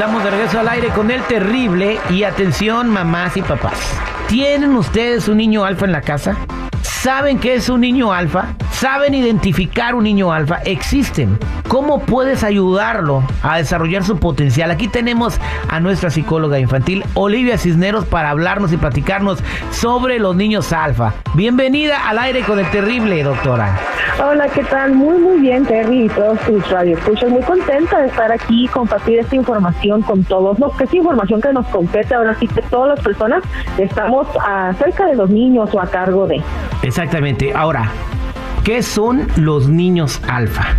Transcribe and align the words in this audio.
Estamos 0.00 0.24
de 0.24 0.30
regreso 0.30 0.58
al 0.58 0.68
aire 0.70 0.88
con 0.88 1.10
el 1.10 1.22
terrible 1.24 2.00
y 2.08 2.22
atención 2.22 2.88
mamás 2.88 3.36
y 3.36 3.42
papás. 3.42 3.78
¿Tienen 4.28 4.74
ustedes 4.74 5.28
un 5.28 5.36
niño 5.36 5.62
alfa 5.62 5.84
en 5.84 5.92
la 5.92 6.00
casa? 6.00 6.38
¿Saben 6.80 7.38
qué 7.38 7.56
es 7.56 7.68
un 7.68 7.82
niño 7.82 8.10
alfa? 8.10 8.54
¿Saben 8.80 9.12
identificar 9.12 9.94
un 9.94 10.04
niño 10.04 10.32
alfa? 10.32 10.62
Existen. 10.64 11.38
¿Cómo 11.68 12.00
puedes 12.00 12.42
ayudarlo 12.42 13.22
a 13.42 13.58
desarrollar 13.58 14.04
su 14.04 14.16
potencial? 14.16 14.70
Aquí 14.70 14.88
tenemos 14.88 15.38
a 15.68 15.80
nuestra 15.80 16.08
psicóloga 16.08 16.58
infantil, 16.58 17.04
Olivia 17.12 17.58
Cisneros, 17.58 18.06
para 18.06 18.30
hablarnos 18.30 18.72
y 18.72 18.78
platicarnos 18.78 19.40
sobre 19.70 20.18
los 20.18 20.34
niños 20.34 20.72
alfa. 20.72 21.12
Bienvenida 21.34 22.08
al 22.08 22.20
aire 22.20 22.40
con 22.40 22.58
el 22.58 22.70
terrible, 22.70 23.22
doctora. 23.22 23.78
Hola, 24.26 24.48
¿qué 24.48 24.64
tal? 24.64 24.94
Muy, 24.94 25.18
muy 25.18 25.40
bien, 25.40 25.66
Terry 25.66 26.06
y 26.06 26.08
todos 26.08 26.40
tus 26.40 26.66
radioescuchas. 26.70 27.28
Muy 27.28 27.42
contenta 27.42 28.00
de 28.00 28.06
estar 28.06 28.32
aquí 28.32 28.64
y 28.64 28.68
compartir 28.68 29.18
esta 29.18 29.36
información 29.36 30.00
con 30.00 30.24
todos. 30.24 30.58
No, 30.58 30.74
que 30.74 30.84
es 30.84 30.94
información 30.94 31.42
que 31.42 31.52
nos 31.52 31.66
compete 31.66 32.14
ahora 32.14 32.34
sí 32.40 32.48
que 32.48 32.62
todas 32.62 32.96
las 32.96 33.04
personas 33.04 33.44
estamos 33.76 34.26
acerca 34.42 35.04
de 35.04 35.16
los 35.16 35.28
niños 35.28 35.68
o 35.74 35.80
a 35.82 35.86
cargo 35.86 36.26
de. 36.26 36.40
Exactamente. 36.82 37.52
Ahora, 37.54 37.92
¿qué 38.64 38.82
son 38.82 39.26
los 39.36 39.68
niños 39.68 40.20
alfa? 40.28 40.76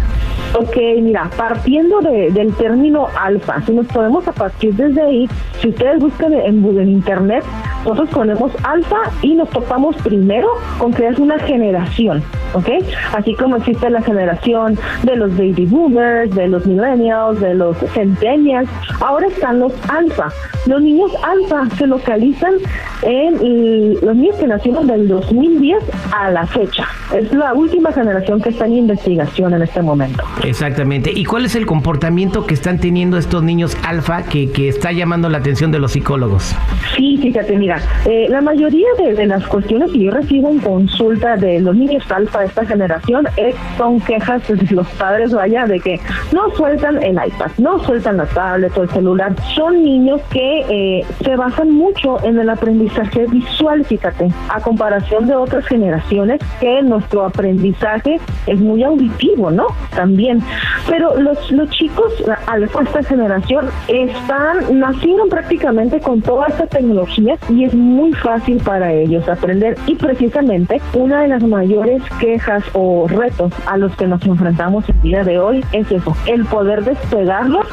Ok, 0.53 0.75
mira, 1.01 1.29
partiendo 1.37 2.01
del 2.01 2.53
término 2.55 3.07
alfa, 3.17 3.61
si 3.61 3.71
nos 3.71 3.87
podemos 3.87 4.27
a 4.27 4.33
partir 4.33 4.73
desde 4.75 5.01
ahí, 5.01 5.29
si 5.61 5.69
ustedes 5.69 5.99
buscan 5.99 6.33
en, 6.33 6.65
en 6.65 6.89
internet, 6.89 7.43
nosotros 7.83 8.09
ponemos 8.09 8.51
alfa 8.63 8.97
y 9.21 9.33
nos 9.35 9.49
topamos 9.49 9.95
primero 9.97 10.47
con 10.77 10.93
que 10.93 11.07
es 11.07 11.19
una 11.19 11.39
generación. 11.39 12.23
¿ok? 12.53 12.69
Así 13.13 13.33
como 13.35 13.57
existe 13.57 13.89
la 13.89 14.01
generación 14.01 14.77
de 15.03 15.15
los 15.15 15.31
baby 15.37 15.65
boomers, 15.65 16.33
de 16.35 16.47
los 16.47 16.65
millennials, 16.65 17.39
de 17.39 17.53
los 17.53 17.77
centennials, 17.93 18.69
ahora 18.99 19.27
están 19.27 19.59
los 19.59 19.73
alfa. 19.89 20.29
Los 20.67 20.81
niños 20.81 21.11
alfa 21.23 21.75
se 21.75 21.87
localizan 21.87 22.53
en 23.01 23.95
los 24.01 24.15
niños 24.15 24.35
que 24.35 24.47
nacieron 24.47 24.85
del 24.87 25.07
2010 25.07 25.83
a 26.15 26.29
la 26.31 26.45
fecha. 26.45 26.87
Es 27.15 27.33
la 27.33 27.53
última 27.53 27.91
generación 27.91 28.41
que 28.41 28.49
está 28.49 28.65
en 28.65 28.75
investigación 28.75 29.53
en 29.53 29.63
este 29.63 29.81
momento. 29.81 30.23
Exactamente. 30.43 31.11
¿Y 31.13 31.25
cuál 31.25 31.45
es 31.45 31.55
el 31.55 31.65
comportamiento 31.65 32.45
que 32.45 32.53
están 32.53 32.79
teniendo 32.79 33.17
estos 33.17 33.43
niños 33.43 33.75
alfa 33.83 34.23
que, 34.23 34.51
que 34.51 34.67
está 34.69 34.91
llamando 34.91 35.29
la 35.29 35.39
atención 35.39 35.71
de 35.71 35.79
los 35.79 35.93
psicólogos? 35.93 36.55
Sí, 36.95 37.17
fíjate, 37.21 37.57
mira, 37.57 37.70
eh, 38.05 38.27
la 38.29 38.41
mayoría 38.41 38.87
de, 38.97 39.13
de 39.13 39.25
las 39.25 39.45
cuestiones 39.47 39.91
que 39.91 39.99
yo 39.99 40.11
recibo 40.11 40.49
en 40.49 40.59
consulta 40.59 41.37
de 41.37 41.59
los 41.59 41.75
niños 41.75 42.03
alfa 42.11 42.43
esta 42.43 42.65
generación 42.65 43.27
es, 43.37 43.55
son 43.77 43.99
quejas 44.01 44.47
de 44.47 44.75
los 44.75 44.87
padres, 44.91 45.33
vaya, 45.33 45.65
de 45.65 45.79
que 45.79 45.99
no 46.31 46.49
sueltan 46.55 47.01
el 47.03 47.13
iPad, 47.13 47.51
no 47.57 47.79
sueltan 47.83 48.17
la 48.17 48.25
tablet 48.25 48.77
o 48.77 48.83
el 48.83 48.89
celular. 48.89 49.35
Son 49.55 49.83
niños 49.83 50.21
que 50.31 50.65
eh, 50.69 51.05
se 51.23 51.35
basan 51.35 51.71
mucho 51.71 52.23
en 52.23 52.39
el 52.39 52.49
aprendizaje 52.49 53.25
visual, 53.27 53.85
fíjate, 53.85 54.29
a 54.49 54.59
comparación 54.61 55.27
de 55.27 55.35
otras 55.35 55.65
generaciones 55.65 56.39
que 56.59 56.81
nuestro 56.81 57.25
aprendizaje 57.25 58.19
es 58.47 58.59
muy 58.59 58.83
auditivo, 58.83 59.51
¿no? 59.51 59.67
También. 59.95 60.41
Pero 60.87 61.19
los, 61.19 61.51
los 61.51 61.69
chicos, 61.69 62.13
al 62.47 62.63
esta 62.63 63.03
generación, 63.03 63.69
están, 63.87 64.79
nacieron 64.79 65.29
prácticamente 65.29 65.99
con 65.99 66.21
toda 66.21 66.47
esta 66.47 66.65
tecnología 66.67 67.37
y 67.49 67.60
es 67.65 67.73
muy 67.73 68.13
fácil 68.13 68.57
para 68.57 68.91
ellos 68.93 69.27
aprender. 69.29 69.77
Y 69.87 69.95
precisamente 69.95 70.81
una 70.93 71.21
de 71.21 71.27
las 71.27 71.43
mayores 71.43 72.01
que 72.19 72.39
o 72.73 73.07
retos 73.07 73.53
a 73.67 73.77
los 73.77 73.95
que 73.95 74.07
nos 74.07 74.25
enfrentamos 74.25 74.87
el 74.89 75.01
día 75.01 75.23
de 75.23 75.39
hoy 75.39 75.63
es 75.73 75.91
eso, 75.91 76.15
el 76.25 76.45
poder 76.45 76.83
despegarlos 76.83 77.67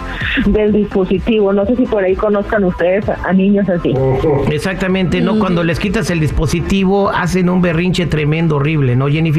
del 0.46 0.72
dispositivo. 0.72 1.52
No 1.52 1.64
sé 1.64 1.76
si 1.76 1.86
por 1.86 2.04
ahí 2.04 2.14
conozcan 2.14 2.64
ustedes 2.64 3.08
a, 3.08 3.32
niños 3.32 3.68
así. 3.68 3.94
Exactamente, 4.50 5.20
¿no? 5.20 5.38
Cuando 5.38 5.64
les 5.64 5.78
quitas 5.78 6.10
el 6.10 6.20
dispositivo 6.20 7.10
hacen 7.10 7.48
un 7.48 7.62
berrinche 7.62 8.06
tremendo, 8.06 8.56
horrible, 8.56 8.96
¿no, 8.96 9.08
Jennifer? 9.08 9.38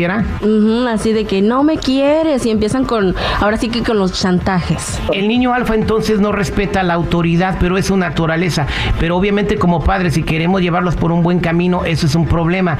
así 0.90 1.14
de 1.14 1.26
que 1.26 1.42
no 1.42 1.64
me 1.64 1.78
quieres 1.78 2.46
y 2.46 2.52
empiezan 2.52 2.86
con, 2.86 3.16
ahora 3.40 3.58
sí 3.58 3.70
que 3.70 3.84
con 3.84 4.00
los 4.00 4.14
chantajes. 4.14 5.00
El 5.14 5.28
niño 5.28 5.54
alfa 5.54 5.76
entonces 5.76 6.20
no 6.20 6.32
respeta 6.32 6.84
la 6.84 6.94
autoridad, 6.94 7.58
pero 7.60 7.78
es 7.78 7.88
su 7.88 7.98
naturaleza. 7.98 8.66
Pero 9.00 9.18
obviamente 9.18 9.58
como 9.58 9.84
padres, 9.84 10.14
si 10.14 10.24
queremos 10.40 10.62
llevarlos 10.62 10.96
por 10.96 11.12
un 11.12 11.22
buen 11.22 11.40
camino, 11.40 11.84
eso 11.84 12.06
es 12.06 12.16
un 12.16 12.26
problema. 12.26 12.78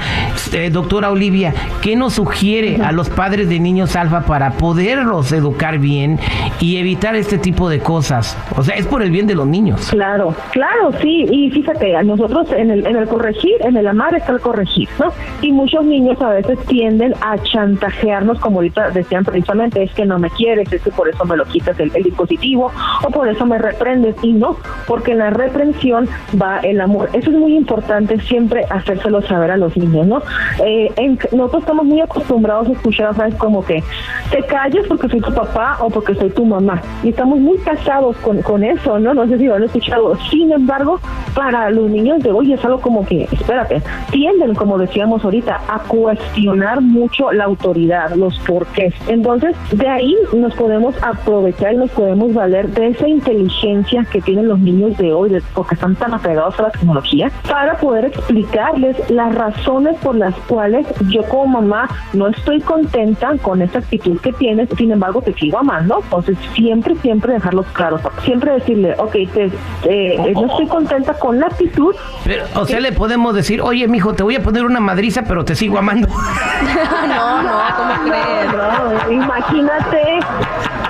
Eh, 0.54 0.70
doctora 0.70 1.10
Olivia, 1.10 1.52
¿qué 1.82 1.94
nos 1.94 2.14
sugiere? 2.14 2.80
a 2.82 2.90
los 2.90 3.10
padres 3.10 3.50
de 3.50 3.60
niños 3.60 3.96
alfa 3.96 4.22
para 4.22 4.52
poderlos 4.52 5.30
educar 5.32 5.78
bien 5.78 6.18
y 6.58 6.78
evitar 6.78 7.14
este 7.16 7.36
tipo 7.36 7.68
de 7.68 7.80
cosas? 7.80 8.36
O 8.56 8.62
sea, 8.62 8.76
es 8.76 8.86
por 8.86 9.02
el 9.02 9.10
bien 9.10 9.26
de 9.26 9.34
los 9.34 9.46
niños. 9.46 9.88
Claro, 9.90 10.34
claro, 10.52 10.90
sí. 11.02 11.26
Y 11.30 11.50
fíjate, 11.50 12.02
nosotros 12.02 12.50
en 12.52 12.70
el, 12.70 12.86
en 12.86 12.96
el 12.96 13.06
corregir, 13.06 13.56
en 13.60 13.76
el 13.76 13.86
amar 13.86 14.14
está 14.14 14.32
el 14.32 14.40
corregir, 14.40 14.88
¿no? 14.98 15.12
Y 15.42 15.52
muchos 15.52 15.84
niños 15.84 16.20
a 16.22 16.30
veces 16.30 16.58
tienden 16.66 17.12
a 17.20 17.36
chantajearnos, 17.36 18.40
como 18.40 18.56
ahorita 18.56 18.90
decían 18.90 19.24
precisamente, 19.24 19.82
es 19.82 19.92
que 19.92 20.06
no 20.06 20.18
me 20.18 20.30
quieres, 20.30 20.72
es 20.72 20.80
que 20.80 20.90
por 20.90 21.10
eso 21.10 21.26
me 21.26 21.36
lo 21.36 21.44
quitas 21.44 21.78
el, 21.78 21.90
dispositivo 21.90 22.72
o 23.04 23.10
por 23.10 23.28
eso 23.28 23.44
me 23.44 23.58
reprendes. 23.58 24.16
Y 24.22 24.32
no, 24.32 24.56
porque 24.86 25.12
en 25.12 25.18
la 25.18 25.28
reprensión 25.28 26.08
va 26.40 26.58
el 26.60 26.80
amor. 26.80 27.10
Eso 27.12 27.30
es 27.30 27.36
muy 27.36 27.49
importante 27.56 28.20
siempre 28.20 28.64
hacérselo 28.70 29.22
saber 29.22 29.50
a 29.50 29.56
los 29.56 29.76
niños, 29.76 30.06
¿no? 30.06 30.22
Eh, 30.64 30.88
nosotros 31.32 31.62
estamos 31.62 31.84
muy 31.86 32.00
acostumbrados 32.00 32.20
acostumbrados 32.30 32.68
a 32.68 32.72
escuchar 32.72 33.14
frases 33.14 33.38
como 33.38 33.64
que 33.64 33.82
te 34.30 34.42
calles 34.44 34.86
porque 34.86 35.08
soy 35.08 35.20
tu 35.20 35.32
papá 35.32 35.78
o 35.80 35.90
porque 35.90 36.14
soy 36.14 36.30
tu 36.30 36.44
mamá. 36.44 36.80
Y 37.02 37.10
estamos 37.10 37.38
muy 37.38 37.58
casados 37.58 38.16
con, 38.18 38.42
con 38.42 38.62
eso, 38.62 38.98
¿no? 38.98 39.14
No 39.14 39.26
sé 39.26 39.38
si 39.38 39.46
lo 39.46 39.56
han 39.56 39.64
escuchado. 39.64 40.16
Sin 40.30 40.52
embargo, 40.52 41.00
para 41.34 41.70
los 41.70 41.90
niños 41.90 42.22
de 42.22 42.32
hoy 42.32 42.52
es 42.52 42.64
algo 42.64 42.80
como 42.80 43.04
que, 43.06 43.24
espérate, 43.30 43.82
tienden, 44.10 44.54
como 44.54 44.78
decíamos 44.78 45.24
ahorita, 45.24 45.60
a 45.68 45.78
cuestionar 45.80 46.80
mucho 46.80 47.32
la 47.32 47.44
autoridad, 47.44 48.14
los 48.14 48.38
porqués. 48.40 48.94
Entonces, 49.08 49.56
de 49.72 49.88
ahí 49.88 50.16
nos 50.34 50.54
podemos 50.54 50.94
aprovechar 51.02 51.74
y 51.74 51.76
nos 51.76 51.90
podemos 51.90 52.32
valer 52.34 52.68
de 52.68 52.88
esa 52.88 53.08
inteligencia 53.08 54.04
que 54.10 54.20
tienen 54.20 54.48
los 54.48 54.58
niños 54.58 54.96
de 54.98 55.12
hoy, 55.12 55.36
porque 55.54 55.74
están 55.74 55.94
tan 55.96 56.14
apegados 56.14 56.58
a 56.58 56.62
la 56.64 56.70
tecnología, 56.70 57.30
para 57.48 57.76
poder 57.76 58.06
explicarles 58.06 58.96
las 59.10 59.34
razones 59.34 59.96
por 59.98 60.16
las 60.16 60.34
cuales 60.48 60.86
yo 61.08 61.22
como 61.24 61.60
mamá 61.60 61.88
no 62.12 62.28
estoy 62.28 62.60
contenta 62.60 63.36
con 63.42 63.62
esa 63.62 63.78
actitud 63.78 64.20
que 64.20 64.32
tienes, 64.32 64.68
sin 64.76 64.92
embargo 64.92 65.22
te 65.22 65.32
sigo 65.34 65.58
amando, 65.58 66.00
entonces 66.02 66.36
siempre, 66.54 66.94
siempre 66.96 67.34
dejarlo 67.34 67.64
claro, 67.72 67.98
siempre 68.24 68.52
decirle, 68.52 68.94
ok, 68.98 69.12
te, 69.32 69.50
eh, 69.84 70.32
no 70.34 70.46
estoy 70.46 70.66
contenta 70.66 71.14
con 71.20 71.38
la 71.38 71.46
actitud. 71.46 71.94
Pero, 72.24 72.44
o 72.54 72.66
sea, 72.66 72.80
le 72.80 72.90
podemos 72.90 73.34
decir, 73.34 73.60
oye, 73.62 73.86
mijo, 73.86 74.14
te 74.14 74.24
voy 74.24 74.34
a 74.34 74.42
poner 74.42 74.64
una 74.64 74.80
madriza, 74.80 75.22
pero 75.22 75.44
te 75.44 75.54
sigo 75.54 75.78
amando. 75.78 76.08
no, 77.08 77.42
no, 77.42 77.60
¿cómo 77.76 77.92
crees? 78.10 78.52
No, 78.52 79.12
imagínate 79.12 80.20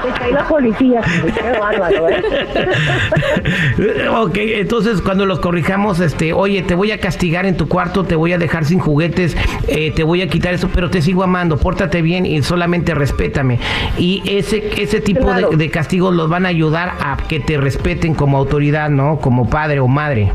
te 0.03 0.09
cae 0.19 0.33
la 0.33 0.47
policía. 0.47 1.01
Qué 1.03 1.59
bárbaro, 1.59 2.09
¿eh? 2.09 2.23
ok, 4.17 4.37
entonces 4.37 5.01
cuando 5.01 5.27
los 5.27 5.41
corrijamos, 5.41 6.01
este, 6.01 6.33
oye, 6.33 6.63
te 6.63 6.75
voy 6.75 6.93
a 6.93 6.99
castigar 6.99 7.47
en 7.47 7.57
tu 7.57 7.69
cuarto, 7.69 8.05
te 8.05 8.17
voy 8.17 8.33
a 8.33 8.39
dejar 8.39 8.65
sin 8.65 8.79
juguetes, 8.79 9.37
eh, 9.69 9.91
te 9.93 10.03
voy 10.05 10.23
a 10.23 10.29
quitar 10.29 10.55
eso, 10.55 10.69
pero 10.73 10.91
te 10.91 11.03
sigo 11.03 11.23
amando, 11.23 11.57
pórtate 11.59 12.03
bien 12.03 12.27
y 12.27 12.43
solamente 12.43 12.95
respétame. 12.95 13.59
Y 13.99 14.23
ese, 14.27 14.83
ese 14.83 15.01
tipo 15.01 15.33
de, 15.33 15.57
de 15.57 15.71
castigos 15.71 16.15
los 16.15 16.29
van 16.29 16.47
a 16.47 16.49
ayudar 16.49 16.93
a 17.01 17.17
que 17.29 17.41
te 17.41 17.57
respeten 17.57 18.15
como 18.15 18.39
autoridad, 18.39 18.91
¿no? 18.91 19.19
Como 19.19 19.49
padre 19.49 19.81
o 19.81 19.89
madre. 19.89 20.33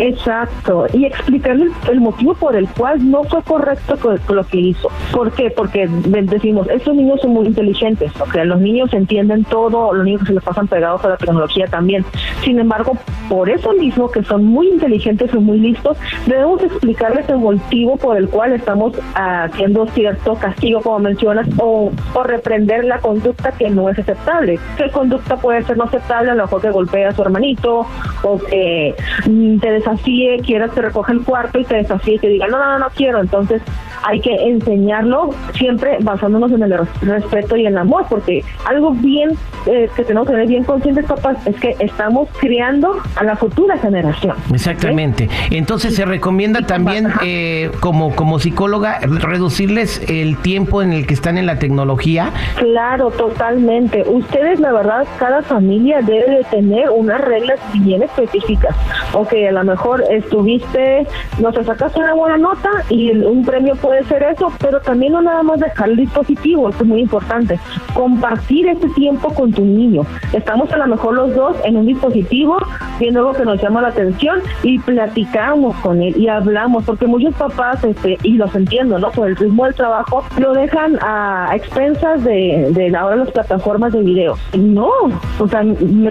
Exacto, 0.00 0.86
y 0.94 1.04
explicarle 1.04 1.66
el, 1.90 2.00
motivo 2.00 2.32
por 2.32 2.56
el 2.56 2.66
cual 2.70 3.10
no 3.10 3.22
fue 3.24 3.42
correcto 3.42 3.98
con, 3.98 4.18
lo 4.34 4.44
que 4.44 4.58
hizo. 4.58 4.88
¿Por 5.12 5.30
qué? 5.32 5.50
Porque 5.50 5.86
decimos, 5.88 6.68
estos 6.70 6.96
niños 6.96 7.20
son 7.20 7.32
muy 7.32 7.46
inteligentes, 7.46 8.10
sea, 8.32 8.44
los 8.44 8.60
niños 8.60 8.92
entienden 9.00 9.44
todo, 9.44 9.92
los 9.92 10.04
niños 10.04 10.22
se 10.26 10.32
les 10.32 10.42
pasan 10.42 10.68
pegados 10.68 11.04
a 11.04 11.10
la 11.10 11.16
tecnología 11.16 11.66
también. 11.66 12.04
Sin 12.42 12.58
embargo, 12.58 12.96
por 13.28 13.48
eso 13.50 13.72
mismo 13.72 14.10
que 14.10 14.22
son 14.22 14.44
muy 14.44 14.68
inteligentes 14.68 15.32
y 15.32 15.38
muy 15.38 15.58
listos, 15.58 15.96
debemos 16.26 16.62
explicarles 16.62 17.28
el 17.28 17.38
motivo 17.38 17.96
por 17.96 18.16
el 18.16 18.28
cual 18.28 18.52
estamos 18.52 18.92
haciendo 19.14 19.86
cierto 19.88 20.34
castigo, 20.34 20.80
como 20.80 20.98
mencionas, 21.00 21.48
o, 21.58 21.90
o 22.14 22.22
reprender 22.22 22.84
la 22.84 22.98
conducta 22.98 23.52
que 23.52 23.70
no 23.70 23.88
es 23.88 23.98
aceptable. 23.98 24.58
¿Qué 24.76 24.90
conducta 24.90 25.36
puede 25.36 25.62
ser 25.62 25.76
no 25.76 25.84
aceptable? 25.84 26.30
A 26.30 26.34
lo 26.34 26.44
mejor 26.44 26.60
que 26.60 26.70
golpea 26.70 27.08
a 27.08 27.12
su 27.12 27.22
hermanito 27.22 27.86
o 28.22 28.38
que 28.38 28.94
mm, 29.26 29.58
te 29.58 29.70
desafíe, 29.72 30.40
quieras 30.40 30.70
que 30.72 30.82
recoja 30.82 31.12
el 31.12 31.22
cuarto 31.22 31.58
y 31.58 31.64
te 31.64 31.76
desafíe 31.76 32.14
y 32.14 32.18
te 32.18 32.28
diga, 32.28 32.46
no, 32.48 32.58
no, 32.58 32.78
no 32.78 32.88
quiero. 32.94 33.20
Entonces 33.20 33.62
hay 34.02 34.20
que 34.20 34.34
enseñarlo 34.34 35.30
siempre 35.54 35.98
basándonos 36.00 36.50
en 36.52 36.62
el 36.62 36.78
respeto 37.02 37.56
y 37.56 37.66
el 37.66 37.76
amor, 37.76 38.06
porque 38.08 38.42
algo 38.66 38.89
algo 38.90 38.94
bien 39.00 39.30
eh, 39.66 39.88
que 39.94 40.04
tenemos 40.04 40.26
que 40.26 40.32
tener 40.32 40.48
bien 40.48 40.64
conscientes, 40.64 41.04
papás, 41.04 41.36
es 41.46 41.56
que 41.56 41.76
estamos 41.80 42.28
criando 42.38 42.96
a 43.16 43.24
la 43.24 43.36
futura 43.36 43.76
generación. 43.78 44.36
Exactamente. 44.52 45.28
Entonces 45.50 45.94
se 45.94 46.04
recomienda 46.04 46.62
también, 46.62 47.08
eh, 47.22 47.70
como, 47.80 48.14
como 48.16 48.38
psicóloga, 48.38 49.00
reducirles 49.00 50.02
el 50.08 50.36
tiempo 50.38 50.82
en 50.82 50.92
el 50.92 51.06
que 51.06 51.14
están 51.14 51.36
en 51.36 51.46
la 51.46 51.58
tecnología. 51.58 52.30
Claro, 52.56 53.10
totalmente. 53.10 54.02
Ustedes, 54.06 54.60
la 54.60 54.72
verdad, 54.72 55.06
cada 55.18 55.42
familia 55.42 56.00
debe 56.00 56.38
de 56.38 56.44
tener 56.44 56.88
unas 56.90 57.20
reglas 57.20 57.60
bien 57.74 58.02
específicas. 58.02 58.74
Ok, 59.12 59.34
a 59.48 59.52
lo 59.52 59.64
mejor 59.64 60.04
estuviste, 60.10 61.06
no 61.38 61.52
sé, 61.52 61.64
sacaste 61.64 61.98
una 61.98 62.14
buena 62.14 62.38
nota 62.38 62.70
y 62.88 63.10
un 63.10 63.44
premio 63.44 63.74
puede 63.76 64.04
ser 64.04 64.22
eso, 64.22 64.50
pero 64.58 64.80
también 64.80 65.12
no 65.12 65.20
nada 65.20 65.42
más 65.42 65.60
dejar 65.60 65.90
el 65.90 65.96
dispositivo, 65.96 66.70
esto 66.70 66.84
es 66.84 66.88
muy 66.88 67.00
importante. 67.00 67.58
Compartir 67.92 68.68
ese 68.80 68.94
tiempo 68.94 69.32
con 69.34 69.52
tu 69.52 69.64
niño. 69.64 70.02
Estamos 70.32 70.72
a 70.72 70.78
lo 70.78 70.86
mejor 70.86 71.14
los 71.14 71.34
dos 71.34 71.56
en 71.64 71.76
un 71.76 71.86
dispositivo 71.86 72.56
viendo 72.98 73.20
algo 73.20 73.32
que 73.32 73.44
nos 73.44 73.60
llama 73.60 73.82
la 73.82 73.88
atención 73.88 74.40
y 74.62 74.78
platicamos 74.78 75.74
con 75.76 76.02
él 76.02 76.16
y 76.16 76.28
hablamos, 76.28 76.84
porque 76.84 77.06
muchos 77.06 77.34
papás, 77.34 77.82
este, 77.84 78.18
y 78.22 78.32
los 78.32 78.54
entiendo, 78.54 78.98
¿no? 78.98 79.10
Por 79.10 79.28
el 79.28 79.36
ritmo 79.36 79.64
del 79.64 79.74
trabajo, 79.74 80.22
lo 80.38 80.52
dejan 80.52 80.98
a 81.00 81.50
expensas 81.54 82.22
de, 82.24 82.70
de 82.72 82.96
ahora 82.96 83.16
las 83.16 83.30
plataformas 83.30 83.92
de 83.92 84.02
video. 84.02 84.36
No, 84.56 84.90
o 85.38 85.48
sea, 85.48 85.62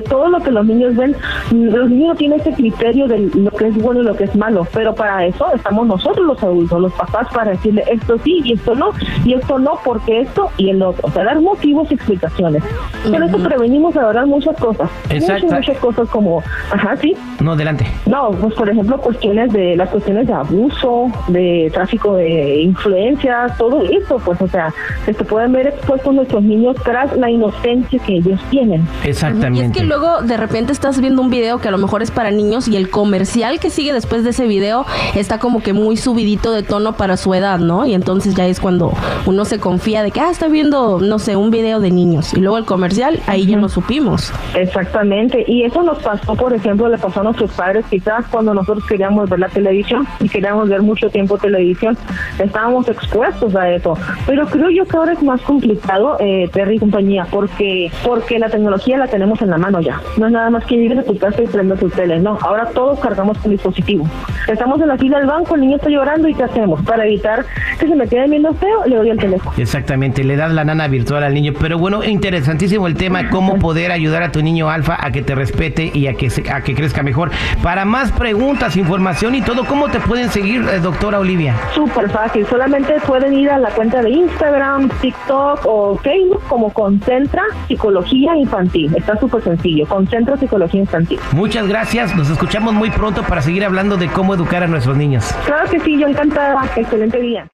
todo 0.10 0.30
lo 0.30 0.40
que 0.40 0.52
los 0.52 0.66
niños 0.66 0.96
ven, 0.96 1.16
los 1.52 1.90
niños 1.90 2.10
no 2.10 2.16
tienen 2.16 2.40
ese 2.40 2.54
criterio 2.54 3.08
de 3.08 3.30
lo 3.36 3.52
que 3.52 3.68
es 3.68 3.76
bueno 3.76 4.02
y 4.02 4.04
lo 4.04 4.16
que 4.16 4.24
es 4.24 4.36
malo, 4.36 4.68
pero 4.74 4.96
para 4.96 5.26
eso 5.26 5.46
estamos 5.54 5.86
nosotros 5.86 6.26
los 6.26 6.42
adultos, 6.42 6.82
los 6.82 6.94
papás, 6.94 7.28
para 7.34 7.52
decirle 7.52 7.84
esto 7.88 8.18
sí 8.24 8.42
y 8.44 8.54
esto 8.54 8.74
no, 8.74 8.92
y 9.26 9.34
esto 9.34 9.60
no 9.60 9.80
porque 9.84 10.22
esto 10.22 10.50
y 10.58 10.70
el 10.70 10.82
otro, 10.82 11.08
o 11.08 11.12
sea, 11.12 11.24
dar 11.24 11.40
motivos 11.40 11.90
y 11.92 11.96
explicaciones. 11.96 12.59
Con 13.04 13.24
eso 13.24 13.38
prevenimos 13.38 13.96
ahora 13.96 14.26
muchas 14.26 14.56
cosas. 14.58 14.90
Exacto. 15.10 15.46
Muchas, 15.46 15.60
muchas 15.60 15.78
cosas 15.78 16.10
como, 16.10 16.44
ajá, 16.72 16.96
sí. 16.98 17.16
No, 17.40 17.54
adelante. 17.54 17.88
No, 18.06 18.32
pues 18.32 18.54
por 18.54 18.70
ejemplo, 18.70 18.98
cuestiones 19.00 19.52
de 19.54 19.76
las 19.76 19.90
cuestiones 19.90 20.28
de 20.28 20.34
abuso, 20.34 21.12
de 21.28 21.70
tráfico 21.74 22.16
de 22.16 22.62
influencias, 22.62 23.58
todo 23.58 23.82
eso, 23.84 24.18
pues, 24.24 24.42
o 24.42 24.48
sea, 24.48 24.74
se 25.06 25.14
pueden 25.14 25.52
ver 25.54 25.68
expuestos 25.68 26.14
nuestros 26.14 26.44
niños 26.44 26.76
tras 26.84 27.16
la 27.18 27.30
inocencia 27.30 28.00
que 28.00 28.18
ellos 28.18 28.40
tienen. 28.50 28.88
Exactamente. 29.04 29.60
Y 29.60 29.66
es 29.68 29.72
que 29.72 29.84
luego 29.84 30.22
de 30.22 30.38
repente 30.38 30.72
estás 30.72 31.00
viendo 31.00 31.22
un 31.22 31.30
video 31.30 31.60
que 31.60 31.68
a 31.68 31.72
lo 31.72 31.78
mejor 31.78 32.02
es 32.02 32.12
para 32.12 32.32
niños 32.32 32.68
y 32.68 32.78
el 32.78 32.90
comercial 32.90 33.60
que 33.60 33.70
sigue 33.70 33.94
después 33.94 34.24
de 34.24 34.32
ese 34.32 34.48
video 34.48 34.86
está 35.16 35.40
como 35.40 35.62
que 35.62 35.74
muy 35.74 35.98
subidito 35.98 36.52
de 36.52 36.64
tono 36.64 36.94
para 36.94 37.18
su 37.18 37.34
edad, 37.34 37.60
¿no? 37.60 37.86
Y 37.86 37.94
entonces 37.94 38.36
ya 38.36 38.46
es 38.48 38.60
cuando 38.60 38.94
uno 39.26 39.46
se 39.46 39.60
confía 39.60 40.04
de 40.04 40.12
que, 40.12 40.20
ah, 40.20 40.30
está 40.32 40.48
viendo, 40.48 41.00
no 41.00 41.20
sé, 41.20 41.36
un 41.36 41.52
video 41.52 41.80
de 41.80 41.92
niños. 41.92 42.34
Y 42.34 42.40
luego 42.40 42.49
el 42.58 42.66
comercial, 42.66 43.20
ahí 43.28 43.46
ya 43.46 43.58
lo 43.58 43.70
supimos. 43.70 44.34
Exactamente, 44.56 45.44
y 45.48 45.64
eso 45.64 45.84
nos 45.84 46.00
pasó, 46.00 46.36
por 46.36 46.54
ejemplo, 46.54 46.88
le 46.90 46.98
pasó 46.98 47.22
a 47.22 47.24
nuestros 47.24 47.52
padres 47.52 47.86
quizás 47.90 48.26
cuando 48.32 48.54
nosotros 48.54 48.86
queríamos 48.88 49.30
ver 49.30 49.40
la 49.40 49.50
televisión 49.50 50.08
y 50.20 50.30
queríamos 50.30 50.70
ver 50.70 50.82
mucho 50.82 51.10
tiempo 51.10 51.38
televisión, 51.38 51.98
estábamos 52.38 52.88
expuestos 52.88 53.56
a 53.56 53.70
eso. 53.70 53.98
Pero 54.26 54.46
creo 54.48 54.70
yo 54.70 54.86
que 54.86 54.98
ahora 54.98 55.14
es 55.14 55.24
más 55.24 55.42
complicado, 55.42 56.18
eh, 56.20 56.50
Terry 56.52 56.76
y 56.76 56.80
compañía, 56.80 57.28
porque 57.30 57.92
porque 58.04 58.40
la 58.40 58.50
tecnología 58.50 58.98
la 58.98 59.08
tenemos 59.08 59.42
en 59.42 59.50
la 59.50 59.58
mano 59.58 59.82
ya. 59.82 60.02
No 60.18 60.28
es 60.28 60.32
nada 60.32 60.50
más 60.50 60.66
que 60.66 60.78
llegues 60.78 61.00
a 61.00 61.04
tu 61.04 61.18
casa 61.18 61.42
y 61.42 61.48
prendas 61.48 61.80
tu 61.80 61.90
tele, 61.90 62.20
no. 62.20 62.38
Ahora 62.42 62.70
todos 62.74 63.00
cargamos 63.00 63.38
con 63.40 63.52
dispositivo. 63.52 64.08
Estamos 64.48 64.82
en 64.82 64.88
la 64.88 64.98
fila 64.98 65.20
del 65.20 65.28
banco, 65.28 65.56
el 65.56 65.62
niño 65.62 65.78
está 65.78 65.90
llorando 65.90 66.28
y 66.28 66.34
¿qué 66.34 66.44
hacemos? 66.44 66.82
Para 66.84 67.06
evitar 67.06 67.46
que 67.80 67.88
se 67.88 67.96
me 67.96 68.08
quede 68.08 68.28
viendo 68.28 68.54
feo, 68.54 68.86
le 68.86 68.96
doy 68.96 69.10
el 69.10 69.18
teléfono. 69.18 69.56
Exactamente, 69.58 70.24
le 70.24 70.36
das 70.36 70.52
la 70.52 70.64
nana 70.64 70.88
virtual 70.88 71.24
al 71.24 71.34
niño. 71.34 71.54
Pero 71.60 71.78
bueno, 71.78 72.04
interesantísimo 72.40 72.88
el 72.88 72.96
tema, 72.96 73.30
cómo 73.30 73.60
poder 73.60 73.92
ayudar 73.92 74.24
a 74.24 74.32
tu 74.32 74.42
niño 74.42 74.70
alfa 74.70 74.98
a 75.00 75.12
que 75.12 75.22
te 75.22 75.36
respete 75.36 75.92
y 75.94 76.08
a 76.08 76.14
que, 76.14 76.30
se- 76.30 76.50
a 76.50 76.62
que 76.62 76.74
crezca 76.74 77.04
mejor. 77.04 77.32
Para 77.62 77.84
más 77.84 78.14
preguntas, 78.14 78.78
información 78.78 79.36
y 79.36 79.42
todo, 79.42 79.66
¿cómo 79.66 79.90
te 79.90 80.00
pueden 80.00 80.30
seguir, 80.30 80.62
eh, 80.74 80.80
doctora 80.80 81.20
Olivia? 81.20 81.54
Súper 81.76 82.10
fácil, 82.10 82.46
solamente 82.48 82.94
pueden 83.06 83.34
ir 83.34 83.50
a 83.52 83.58
la 83.58 83.70
cuenta 83.72 84.02
de 84.02 84.10
Instagram, 84.12 84.88
TikTok 85.02 85.66
o 85.66 85.98
Facebook 86.02 86.42
como 86.48 86.72
Concentra 86.72 87.44
Psicología 87.68 88.36
Infantil. 88.38 88.96
Está 88.96 89.20
súper 89.20 89.44
sencillo, 89.44 89.86
Concentra 89.86 90.38
Psicología 90.38 90.80
Infantil. 90.80 91.20
Muchas 91.34 91.68
gracias, 91.68 92.16
nos 92.16 92.30
escuchamos 92.30 92.74
muy 92.74 92.90
pronto 92.90 93.22
para 93.24 93.42
seguir 93.42 93.66
hablando 93.66 93.98
de 93.98 94.08
cómo 94.08 94.34
educar 94.34 94.64
a 94.64 94.68
nuestros 94.68 94.96
niños. 94.96 95.26
Claro 95.46 95.70
que 95.70 95.80
sí, 95.82 96.00
yo 96.00 96.08
encantada. 96.08 96.64
Excelente 96.78 97.20
día. 97.20 97.46